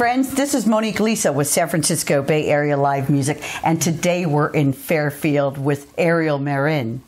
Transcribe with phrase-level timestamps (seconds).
[0.00, 0.32] friends.
[0.32, 4.72] This is Monique Lisa with San Francisco Bay Area Live Music, and today we're in
[4.72, 7.02] Fairfield with Ariel Marin.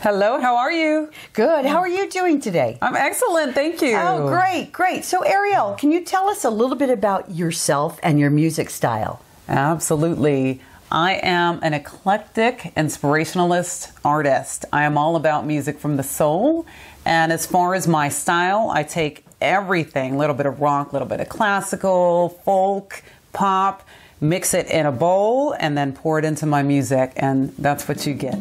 [0.00, 1.10] Hello, how are you?
[1.32, 1.64] Good.
[1.64, 2.76] How are you doing today?
[2.82, 3.96] I'm excellent, thank you.
[3.96, 5.06] Oh, great, great.
[5.06, 9.22] So, Ariel, can you tell us a little bit about yourself and your music style?
[9.48, 10.60] Absolutely.
[10.90, 14.66] I am an eclectic inspirationalist artist.
[14.70, 16.66] I am all about music from the soul.
[17.06, 20.92] And as far as my style, I take everything a little bit of rock, a
[20.92, 23.86] little bit of classical, folk, pop,
[24.20, 27.12] mix it in a bowl, and then pour it into my music.
[27.16, 28.38] And that's what you get.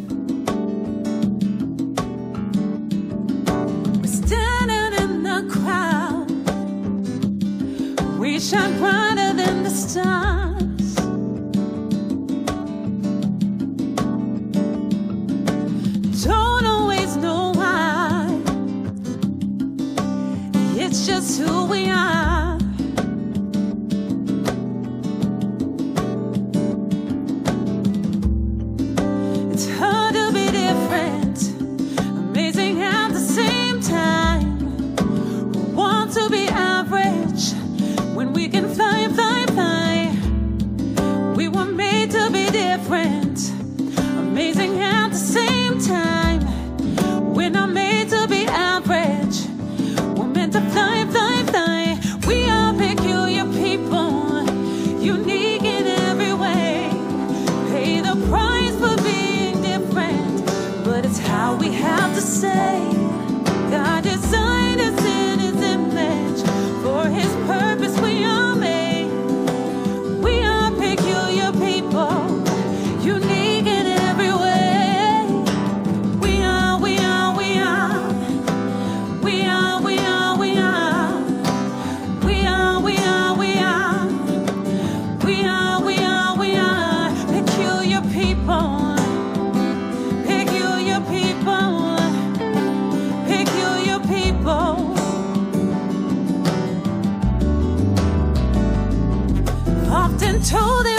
[8.42, 10.41] Shine brighter than the stars.
[42.84, 43.21] To
[100.62, 100.91] Told that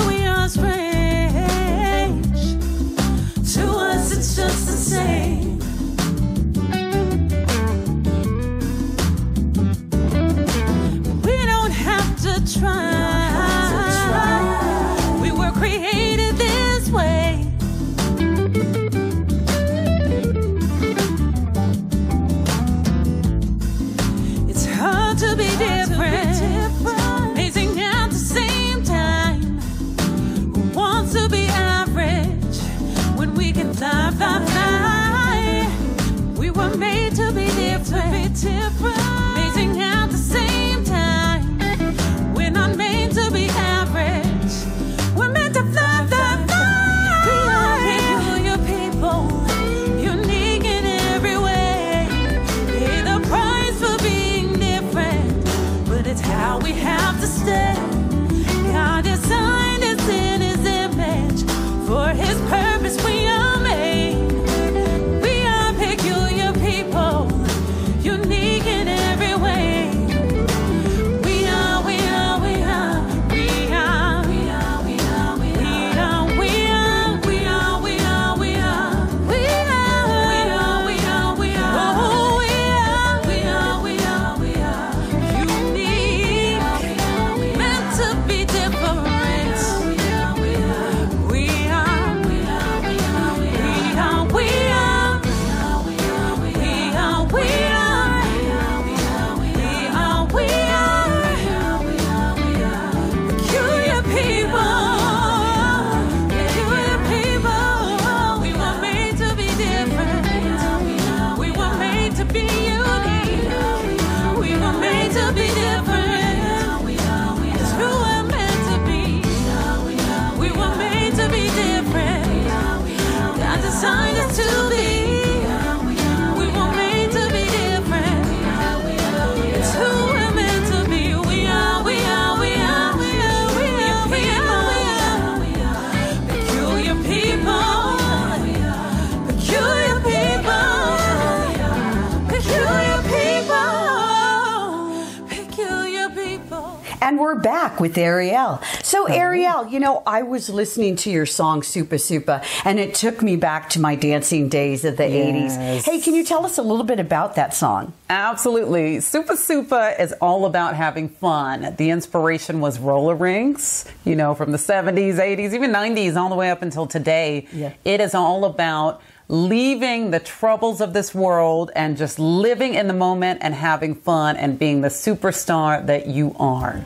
[147.02, 148.60] And we're back with Ariel.
[148.84, 153.22] So, Ariel, you know, I was listening to your song Supa Supa, and it took
[153.22, 155.56] me back to my dancing days of the Yes.
[155.58, 155.84] 80s.
[155.84, 157.92] Hey, can you tell us a little bit about that song?
[158.08, 158.98] Absolutely.
[158.98, 161.74] Supa Supa is all about having fun.
[161.76, 166.36] The inspiration was roller rinks, you know, from the 70s, 80s, even 90s, all the
[166.36, 167.48] way up until today.
[167.52, 167.72] Yeah.
[167.84, 169.02] It is all about
[169.32, 174.36] leaving the troubles of this world and just living in the moment and having fun
[174.36, 176.84] and being the superstar that you are.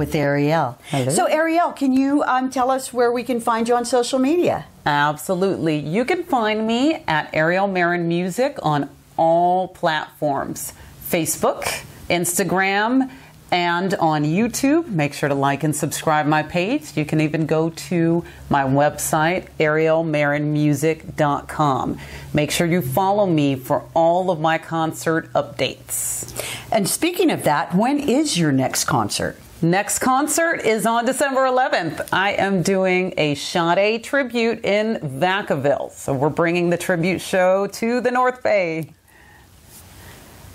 [0.00, 0.78] With Ariel.
[0.88, 1.10] Hello.
[1.10, 4.64] So, Ariel, can you um, tell us where we can find you on social media?
[4.86, 5.78] Absolutely.
[5.78, 8.88] You can find me at Ariel Marin Music on
[9.18, 10.72] all platforms
[11.06, 13.10] Facebook, Instagram,
[13.50, 14.88] and on YouTube.
[14.88, 16.96] Make sure to like and subscribe my page.
[16.96, 21.98] You can even go to my website, arielmarinmusic.com.
[22.32, 26.32] Make sure you follow me for all of my concert updates.
[26.72, 29.36] And speaking of that, when is your next concert?
[29.62, 32.08] Next concert is on December 11th.
[32.12, 35.92] I am doing a Sade tribute in Vacaville.
[35.92, 38.94] So we're bringing the tribute show to the North Bay.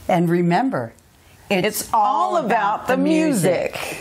[0.07, 0.93] And remember,
[1.51, 3.99] It's all about the music.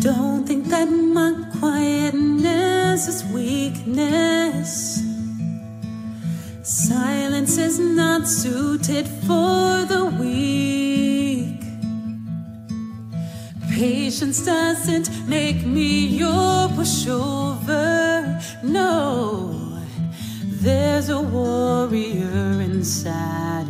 [0.00, 5.00] Don't think that my quietness is weakness.
[6.64, 9.45] Silence is not suited for
[14.76, 18.42] doesn't make me your pushover.
[18.62, 19.80] No,
[20.44, 23.65] there's a warrior inside.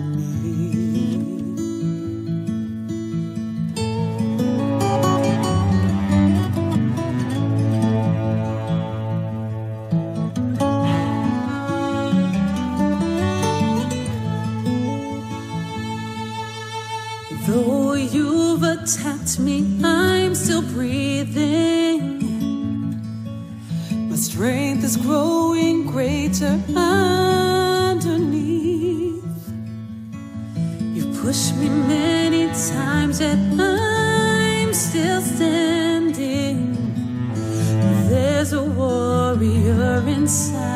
[24.86, 27.98] is growing greater underneath.
[30.94, 36.76] You pushed me many times, and I'm still standing.
[38.08, 40.75] There's a warrior inside.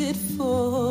[0.00, 0.85] Is for.